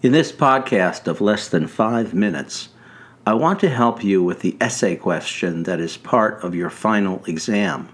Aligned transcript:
In 0.00 0.12
this 0.12 0.30
podcast 0.30 1.08
of 1.08 1.20
less 1.20 1.48
than 1.48 1.66
five 1.66 2.14
minutes, 2.14 2.68
I 3.26 3.34
want 3.34 3.58
to 3.60 3.68
help 3.68 4.04
you 4.04 4.22
with 4.22 4.42
the 4.42 4.56
essay 4.60 4.94
question 4.94 5.64
that 5.64 5.80
is 5.80 5.96
part 5.96 6.40
of 6.44 6.54
your 6.54 6.70
final 6.70 7.24
exam. 7.26 7.88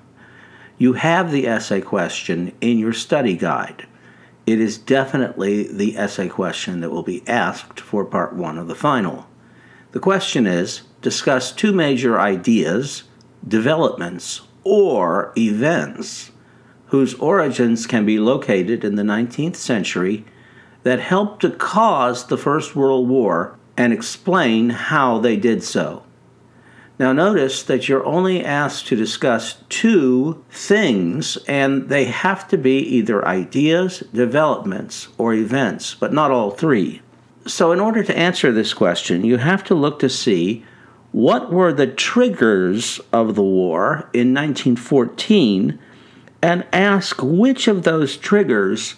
You 0.77 0.93
have 0.93 1.33
the 1.33 1.49
essay 1.49 1.81
question 1.81 2.53
in 2.61 2.77
your 2.77 2.93
study 2.93 3.39
guide. 3.39 3.87
It 4.47 4.61
is 4.61 4.77
definitely 4.77 5.67
the 5.73 5.97
essay 5.97 6.29
question 6.29 6.83
that 6.83 6.91
will 6.91 7.03
be 7.03 7.27
asked 7.27 7.81
for 7.81 8.05
part 8.05 8.35
one 8.35 8.59
of 8.59 8.69
the 8.69 8.75
final. 8.75 9.27
The 9.93 10.01
question 10.01 10.47
is 10.47 10.83
discuss 11.01 11.53
two 11.53 11.73
major 11.73 12.21
ideas, 12.21 13.05
developments, 13.49 14.43
or 14.63 15.33
events 15.39 16.33
whose 16.89 17.15
origins 17.15 17.87
can 17.87 18.05
be 18.05 18.19
located 18.19 18.85
in 18.85 18.97
the 18.97 19.03
19th 19.03 19.57
century 19.57 20.27
that 20.85 21.01
helped 21.01 21.43
to 21.43 21.51
cause 21.51 22.27
the 22.27 22.39
First 22.39 22.77
World 22.77 23.09
War 23.09 23.59
and 23.77 23.93
explain 23.93 24.71
how 24.71 25.19
they 25.19 25.37
did 25.37 25.63
so. 25.63 26.05
Now, 26.97 27.13
notice 27.13 27.65
that 27.65 27.89
you're 27.89 28.07
only 28.07 28.45
asked 28.45 28.87
to 28.87 28.97
discuss 28.97 29.57
two 29.69 30.45
things, 30.49 31.37
and 31.49 31.89
they 31.89 32.05
have 32.05 32.47
to 32.49 32.57
be 32.57 32.79
either 32.79 33.27
ideas, 33.27 34.05
developments, 34.13 35.09
or 35.19 35.35
events, 35.35 35.97
but 35.97 36.13
not 36.13 36.31
all 36.31 36.53
three. 36.53 37.03
So, 37.47 37.73
in 37.73 37.81
order 37.81 38.05
to 38.05 38.17
answer 38.17 38.53
this 38.53 38.73
question, 38.73 39.25
you 39.25 39.39
have 39.39 39.65
to 39.65 39.75
look 39.75 39.99
to 39.99 40.09
see 40.09 40.65
what 41.11 41.53
were 41.53 41.73
the 41.73 41.89
triggers 41.89 43.01
of 43.13 43.35
the 43.35 43.43
war 43.43 44.09
in 44.13 44.33
1914 44.33 45.79
and 46.43 46.67
ask 46.73 47.21
which 47.23 47.67
of 47.67 47.83
those 47.83 48.17
triggers 48.17 48.95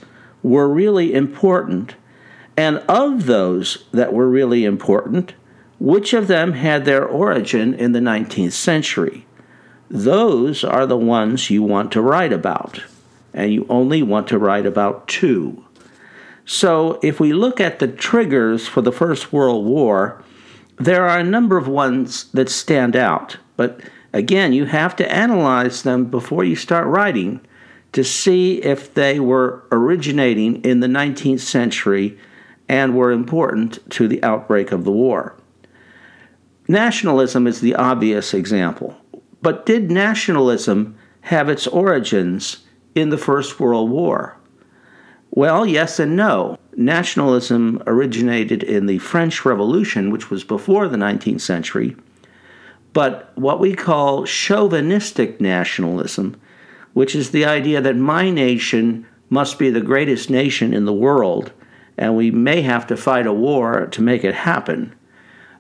were 0.47 0.69
really 0.69 1.13
important, 1.13 1.97
and 2.57 2.79
of 2.89 3.27
those 3.27 3.85
that 3.91 4.13
were 4.13 4.29
really 4.29 4.65
important, 4.65 5.35
which 5.81 6.15
of 6.15 6.29
them 6.29 6.53
had 6.53 6.85
their 6.85 7.05
origin 7.05 7.75
in 7.75 7.91
the 7.91 7.99
19th 7.99 8.53
century? 8.53 9.27
Those 9.91 10.63
are 10.63 10.87
the 10.87 10.97
ones 10.97 11.51
you 11.51 11.65
want 11.65 11.91
to 11.93 12.01
write 12.01 12.33
about, 12.33 12.85
and 13.35 13.53
you 13.53 13.67
only 13.69 14.03
want 14.03 14.29
to 14.29 14.39
write 14.39 14.67
about 14.67 15.09
two. 15.09 15.65
So, 16.45 17.01
if 17.03 17.19
we 17.19 17.33
look 17.33 17.61
at 17.61 17.81
the 17.81 17.89
triggers 17.89 18.69
for 18.69 18.83
the 18.83 18.93
First 18.93 19.33
World 19.33 19.67
War, 19.67 20.23
there 20.79 21.09
are 21.09 21.19
a 21.19 21.25
number 21.25 21.57
of 21.57 21.67
ones 21.67 22.31
that 22.31 22.49
stand 22.49 22.95
out, 22.95 23.37
but 23.57 23.81
again, 24.13 24.53
you 24.53 24.67
have 24.67 24.95
to 24.97 25.13
analyze 25.13 25.83
them 25.83 26.05
before 26.05 26.45
you 26.45 26.55
start 26.55 26.87
writing 26.87 27.41
to 27.93 28.05
see 28.05 28.63
if 28.63 28.93
they 28.95 29.19
were 29.21 29.65
originating 29.73 30.63
in 30.65 30.81
the 30.81 30.87
19th 30.87 31.41
century 31.41 32.19
and 32.69 32.95
were 32.95 33.11
important 33.11 33.79
to 33.91 34.09
the 34.09 34.23
outbreak 34.23 34.73
of 34.73 34.85
the 34.85 34.93
war. 34.93 35.37
Nationalism 36.69 37.47
is 37.47 37.61
the 37.61 37.75
obvious 37.75 38.35
example. 38.35 38.97
But 39.41 39.67
did 39.67 39.91
nationalism 39.91 40.99
have 41.23 41.49
its 41.49 41.67
origins 41.67 42.65
in 42.95 43.11
the 43.11 43.19
First 43.19 43.61
World 43.61 43.91
War? 43.91 44.37
Well, 45.31 45.67
yes 45.67 46.01
and 46.01 46.17
no. 46.17 46.59
Nationalism 46.77 47.83
originated 47.87 48.63
in 48.63 48.87
the 48.87 48.99
French 48.99 49.45
Revolution, 49.45 50.11
which 50.11 50.31
was 50.31 50.45
before 50.45 50.89
the 50.89 50.97
19th 50.97 51.43
century. 51.43 51.97
But 52.93 53.31
what 53.35 53.61
we 53.61 53.75
call 53.75 54.25
chauvinistic 54.25 55.41
nationalism, 55.41 56.41
which 56.97 57.15
is 57.15 57.31
the 57.31 57.45
idea 57.45 57.79
that 57.79 57.95
my 57.95 58.31
nation 58.31 59.07
must 59.29 59.59
be 59.59 59.69
the 59.69 59.83
greatest 59.83 60.31
nation 60.31 60.73
in 60.73 60.87
the 60.87 60.95
world, 60.95 61.53
and 61.99 62.17
we 62.17 62.31
may 62.31 62.63
have 62.63 62.87
to 62.87 62.97
fight 62.97 63.27
a 63.27 63.33
war 63.35 63.87
to 63.89 64.01
make 64.01 64.25
it 64.25 64.35
happen, 64.35 64.95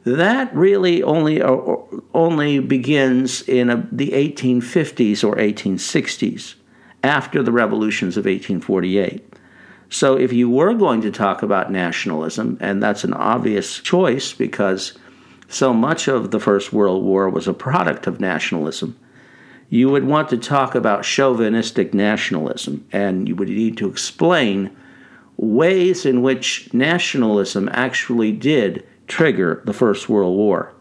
that 0.05 0.51
really 0.57 1.03
only 1.03 1.43
uh, 1.43 1.59
only 2.15 2.59
begins 2.59 3.43
in 3.43 3.69
a, 3.69 3.87
the 3.93 4.13
1850s 4.13 5.23
or 5.23 5.37
1860s, 5.37 6.55
after 7.05 7.43
the 7.43 7.53
revolutions 7.53 8.17
of 8.17 8.25
1848. 8.25 9.23
So, 9.91 10.17
if 10.17 10.33
you 10.33 10.49
were 10.49 10.73
going 10.73 11.03
to 11.03 11.11
talk 11.11 11.43
about 11.43 11.71
nationalism, 11.71 12.57
and 12.63 12.83
that's 12.83 13.05
an 13.05 13.13
obvious 13.13 13.79
choice 13.81 14.33
because 14.33 14.95
so 15.49 15.75
much 15.75 16.09
of 16.09 16.31
the 16.31 16.41
First 16.41 16.73
World 16.73 17.05
War 17.05 17.29
was 17.29 17.47
a 17.47 17.53
product 17.53 18.07
of 18.07 18.21
nationalism, 18.21 18.99
you 19.69 19.91
would 19.91 20.05
want 20.05 20.29
to 20.29 20.39
talk 20.39 20.75
about 20.75 21.05
chauvinistic 21.05 21.93
nationalism, 21.93 22.87
and 22.93 23.29
you 23.29 23.35
would 23.37 23.49
need 23.49 23.77
to 23.79 23.89
explain 23.89 24.77
ways 25.37 26.07
in 26.07 26.23
which 26.23 26.73
nationalism 26.73 27.69
actually 27.73 28.33
did 28.33 28.87
trigger 29.07 29.63
the 29.67 29.73
First 29.73 30.09
World 30.09 30.37
War. 30.37 30.73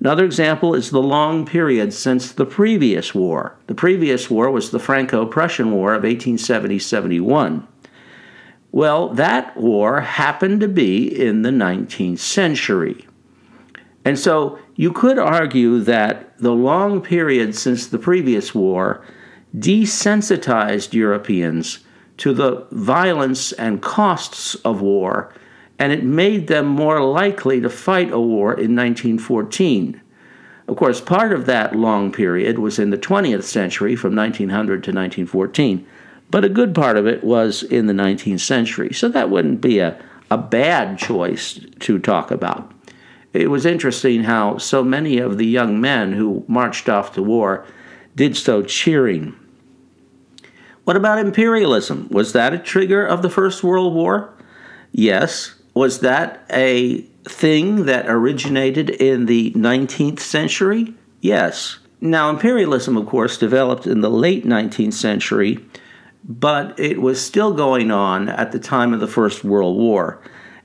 Another 0.00 0.24
example 0.24 0.74
is 0.74 0.90
the 0.90 1.00
long 1.00 1.46
period 1.46 1.92
since 1.92 2.32
the 2.32 2.44
previous 2.44 3.14
war. 3.14 3.56
The 3.68 3.74
previous 3.74 4.28
war 4.28 4.50
was 4.50 4.70
the 4.70 4.80
Franco 4.80 5.24
Prussian 5.24 5.70
War 5.70 5.94
of 5.94 6.02
1870 6.02 6.80
71. 6.80 7.68
Well, 8.72 9.10
that 9.10 9.56
war 9.56 10.00
happened 10.00 10.60
to 10.60 10.68
be 10.68 11.06
in 11.06 11.42
the 11.42 11.50
19th 11.50 12.18
century. 12.18 13.06
And 14.04 14.18
so 14.18 14.58
you 14.74 14.92
could 14.92 15.18
argue 15.18 15.80
that 15.80 16.36
the 16.38 16.52
long 16.52 17.00
period 17.00 17.54
since 17.54 17.86
the 17.86 17.98
previous 17.98 18.54
war 18.54 19.04
desensitized 19.56 20.92
Europeans 20.92 21.80
to 22.16 22.32
the 22.32 22.66
violence 22.72 23.52
and 23.52 23.82
costs 23.82 24.54
of 24.56 24.80
war 24.80 25.32
and 25.78 25.92
it 25.92 26.04
made 26.04 26.46
them 26.46 26.66
more 26.66 27.02
likely 27.02 27.60
to 27.60 27.68
fight 27.68 28.12
a 28.12 28.20
war 28.20 28.52
in 28.52 28.76
1914. 28.76 30.00
Of 30.68 30.76
course, 30.76 31.00
part 31.00 31.32
of 31.32 31.46
that 31.46 31.74
long 31.74 32.12
period 32.12 32.58
was 32.58 32.78
in 32.78 32.90
the 32.90 32.98
20th 32.98 33.42
century 33.42 33.96
from 33.96 34.14
1900 34.14 34.84
to 34.84 34.92
1914, 34.92 35.84
but 36.30 36.44
a 36.44 36.48
good 36.48 36.72
part 36.72 36.96
of 36.96 37.08
it 37.08 37.24
was 37.24 37.64
in 37.64 37.86
the 37.86 37.92
19th 37.92 38.40
century. 38.40 38.92
So 38.92 39.08
that 39.08 39.28
wouldn't 39.28 39.60
be 39.60 39.80
a, 39.80 40.00
a 40.30 40.38
bad 40.38 40.98
choice 40.98 41.58
to 41.80 41.98
talk 41.98 42.30
about. 42.30 42.72
It 43.32 43.50
was 43.50 43.64
interesting 43.64 44.24
how 44.24 44.58
so 44.58 44.84
many 44.84 45.18
of 45.18 45.38
the 45.38 45.46
young 45.46 45.80
men 45.80 46.12
who 46.12 46.44
marched 46.48 46.88
off 46.88 47.14
to 47.14 47.22
war 47.22 47.64
did 48.14 48.36
so 48.36 48.62
cheering. 48.62 49.34
What 50.84 50.96
about 50.96 51.18
imperialism? 51.18 52.08
Was 52.10 52.32
that 52.32 52.52
a 52.52 52.58
trigger 52.58 53.06
of 53.06 53.22
the 53.22 53.30
First 53.30 53.62
World 53.62 53.94
War? 53.94 54.34
Yes, 54.90 55.54
was 55.74 56.00
that 56.00 56.44
a 56.50 57.02
thing 57.24 57.86
that 57.86 58.06
originated 58.08 58.90
in 58.90 59.26
the 59.26 59.52
19th 59.52 60.20
century? 60.20 60.94
Yes. 61.20 61.78
Now, 62.00 62.28
imperialism, 62.30 62.96
of 62.96 63.06
course, 63.06 63.38
developed 63.38 63.86
in 63.86 64.00
the 64.00 64.10
late 64.10 64.44
19th 64.44 64.94
century, 64.94 65.64
but 66.24 66.78
it 66.78 67.00
was 67.00 67.24
still 67.24 67.54
going 67.54 67.90
on 67.90 68.28
at 68.28 68.50
the 68.52 68.58
time 68.58 68.92
of 68.92 69.00
the 69.00 69.06
First 69.06 69.44
World 69.44 69.78
War. 69.78 70.20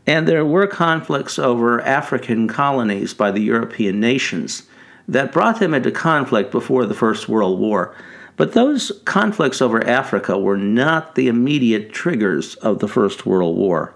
And 0.08 0.26
there 0.26 0.46
were 0.46 0.68
conflicts 0.68 1.38
over 1.38 1.82
African 1.82 2.48
colonies 2.48 3.14
by 3.14 3.30
the 3.30 3.42
European 3.42 4.00
nations 4.00 4.64
that 5.06 5.34
brought 5.34 5.60
them 5.60 5.74
into 5.74 5.92
conflict 5.92 6.50
before 6.50 6.86
the 6.86 6.94
First 6.94 7.28
World 7.28 7.60
War. 7.60 7.94
But 8.38 8.54
those 8.54 8.92
conflicts 9.04 9.62
over 9.62 9.86
Africa 9.86 10.40
were 10.40 10.58
not 10.58 11.16
the 11.16 11.28
immediate 11.28 11.92
triggers 11.92 12.56
of 12.56 12.80
the 12.80 12.88
First 12.88 13.26
World 13.26 13.58
War. 13.58 13.94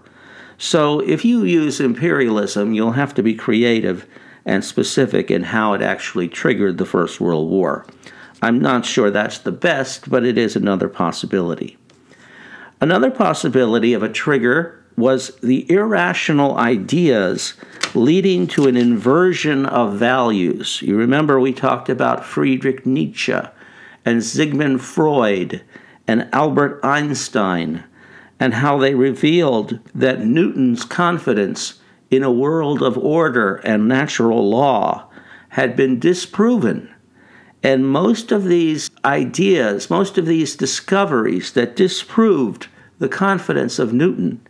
So 0.57 0.99
if 0.99 1.23
you 1.23 1.43
use 1.43 1.79
imperialism, 1.79 2.73
you'll 2.73 2.91
have 2.91 3.13
to 3.15 3.23
be 3.23 3.33
creative 3.33 4.05
and 4.45 4.65
specific 4.65 5.31
in 5.31 5.43
how 5.43 5.73
it 5.73 5.81
actually 5.81 6.27
triggered 6.27 6.77
the 6.77 6.85
First 6.85 7.21
World 7.21 7.49
War. 7.49 7.85
I'm 8.41 8.59
not 8.59 8.85
sure 8.85 9.11
that's 9.11 9.37
the 9.37 9.51
best, 9.51 10.09
but 10.09 10.25
it 10.25 10.37
is 10.37 10.55
another 10.55 10.89
possibility. 10.89 11.77
Another 12.81 13.11
possibility 13.11 13.93
of 13.93 14.03
a 14.03 14.09
trigger 14.09 14.80
was 15.01 15.35
the 15.41 15.69
irrational 15.69 16.55
ideas 16.57 17.55
leading 17.93 18.47
to 18.47 18.67
an 18.67 18.77
inversion 18.77 19.65
of 19.65 19.95
values. 19.95 20.81
You 20.81 20.95
remember 20.95 21.39
we 21.39 21.51
talked 21.51 21.89
about 21.89 22.23
Friedrich 22.23 22.85
Nietzsche 22.85 23.35
and 24.05 24.23
Sigmund 24.23 24.81
Freud 24.81 25.63
and 26.07 26.29
Albert 26.31 26.79
Einstein 26.83 27.83
and 28.39 28.53
how 28.53 28.77
they 28.77 28.95
revealed 28.95 29.79
that 29.93 30.21
Newton's 30.21 30.85
confidence 30.85 31.79
in 32.09 32.23
a 32.23 32.31
world 32.31 32.81
of 32.81 32.97
order 32.97 33.55
and 33.57 33.87
natural 33.87 34.49
law 34.49 35.09
had 35.49 35.75
been 35.75 35.99
disproven. 35.99 36.93
And 37.63 37.87
most 37.87 38.31
of 38.31 38.45
these 38.45 38.89
ideas, 39.03 39.89
most 39.89 40.17
of 40.17 40.25
these 40.25 40.55
discoveries 40.55 41.51
that 41.53 41.75
disproved 41.75 42.67
the 42.99 43.09
confidence 43.09 43.77
of 43.77 43.93
Newton 43.93 44.41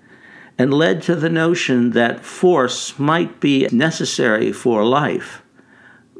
and 0.62 0.72
led 0.72 1.02
to 1.02 1.16
the 1.16 1.28
notion 1.28 1.90
that 1.90 2.24
force 2.24 3.00
might 3.00 3.40
be 3.40 3.68
necessary 3.72 4.52
for 4.52 4.86
life, 4.86 5.42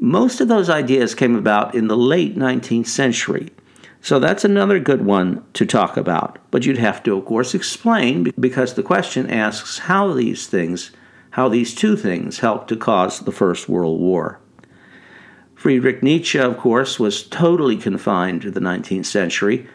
most 0.00 0.40
of 0.40 0.48
those 0.48 0.68
ideas 0.68 1.14
came 1.14 1.36
about 1.36 1.76
in 1.76 1.86
the 1.86 1.96
late 1.96 2.36
19th 2.36 2.88
century. 2.88 3.50
So 4.00 4.18
that's 4.18 4.44
another 4.44 4.80
good 4.80 5.04
one 5.04 5.44
to 5.52 5.64
talk 5.64 5.96
about. 5.96 6.40
But 6.50 6.66
you'd 6.66 6.78
have 6.78 7.04
to, 7.04 7.16
of 7.16 7.24
course, 7.24 7.54
explain 7.54 8.32
because 8.40 8.74
the 8.74 8.82
question 8.82 9.30
asks 9.30 9.78
how 9.78 10.12
these 10.12 10.48
things, 10.48 10.90
how 11.30 11.48
these 11.48 11.72
two 11.72 11.96
things 11.96 12.40
helped 12.40 12.66
to 12.70 12.76
cause 12.76 13.20
the 13.20 13.30
First 13.30 13.68
World 13.68 14.00
War. 14.00 14.40
Friedrich 15.54 16.02
Nietzsche, 16.02 16.40
of 16.40 16.58
course, 16.58 16.98
was 16.98 17.22
totally 17.22 17.76
confined 17.76 18.42
to 18.42 18.50
the 18.50 18.58
19th 18.58 19.06
century, 19.06 19.68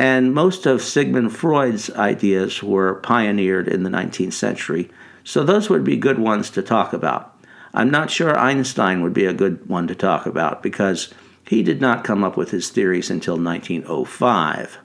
and 0.00 0.32
most 0.32 0.64
of 0.64 0.80
Sigmund 0.80 1.36
Freud's 1.36 1.90
ideas 1.90 2.62
were 2.62 2.94
pioneered 2.94 3.68
in 3.68 3.82
the 3.82 3.90
19th 3.90 4.32
century. 4.32 4.88
So 5.24 5.44
those 5.44 5.68
would 5.68 5.84
be 5.84 5.98
good 5.98 6.18
ones 6.18 6.48
to 6.52 6.62
talk 6.62 6.94
about. 6.94 7.38
I'm 7.74 7.90
not 7.90 8.10
sure 8.10 8.34
Einstein 8.34 9.02
would 9.02 9.12
be 9.12 9.26
a 9.26 9.34
good 9.34 9.68
one 9.68 9.86
to 9.88 9.94
talk 9.94 10.24
about 10.24 10.62
because 10.62 11.12
he 11.46 11.62
did 11.62 11.82
not 11.82 12.02
come 12.02 12.24
up 12.24 12.38
with 12.38 12.50
his 12.50 12.70
theories 12.70 13.10
until 13.10 13.36
1905. 13.36 14.78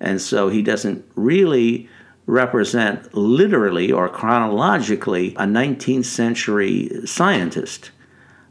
And 0.00 0.20
so 0.20 0.50
he 0.50 0.60
doesn't 0.60 1.02
really 1.14 1.88
represent 2.26 3.14
literally 3.14 3.90
or 3.90 4.06
chronologically 4.10 5.34
a 5.36 5.46
19th 5.46 6.04
century 6.04 6.90
scientist. 7.06 7.90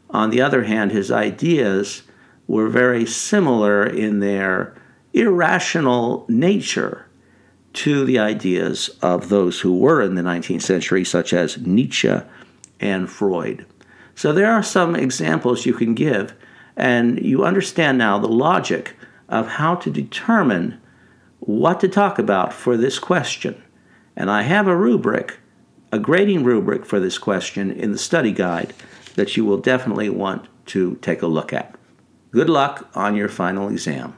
On 0.10 0.32
the 0.32 0.42
other 0.42 0.64
hand, 0.64 0.92
his 0.92 1.12
ideas 1.12 2.02
were 2.48 2.70
very 2.70 3.06
similar 3.06 3.86
in 3.86 4.20
their 4.20 4.81
irrational 5.14 6.26
nature 6.28 7.08
to 7.74 8.06
the 8.06 8.20
ideas 8.20 8.90
of 9.02 9.30
those 9.30 9.62
who 9.62 9.78
were 9.78 10.02
in 10.02 10.16
the 10.16 10.22
19th 10.22 10.62
century, 10.62 11.06
such 11.06 11.34
as 11.34 11.58
Nietzsche 11.66 12.14
and 12.80 13.10
Freud. 13.10 13.66
So 14.16 14.34
there 14.34 14.52
are 14.52 14.64
some 14.64 14.96
examples 14.96 15.66
you 15.66 15.74
can 15.74 15.96
give, 15.96 16.34
and 16.76 17.24
you 17.24 17.46
understand 17.46 17.98
now 17.98 18.20
the 18.20 18.28
logic 18.28 18.96
of 19.30 19.48
how 19.48 19.76
to 19.76 19.90
determine 19.90 20.80
what 21.40 21.80
to 21.80 21.88
talk 21.88 22.20
about 22.20 22.54
for 22.54 22.78
this 22.78 23.00
question. 23.00 23.62
And 24.16 24.30
I 24.30 24.44
have 24.44 24.68
a 24.68 24.76
rubric, 24.76 25.40
a 25.92 26.00
grading 26.00 26.44
rubric 26.44 26.86
for 26.86 27.00
this 27.00 27.18
question 27.18 27.72
in 27.72 27.92
the 27.92 27.98
study 27.98 28.32
guide 28.32 28.74
that 29.16 29.36
you 29.38 29.46
will 29.46 29.58
definitely 29.58 30.10
want 30.10 30.48
to 30.68 30.96
take 30.98 31.22
a 31.22 31.28
look 31.28 31.54
at. 31.54 31.76
Good 32.32 32.50
luck 32.50 32.90
on 32.94 33.16
your 33.16 33.30
final 33.30 33.70
exam. 33.70 34.16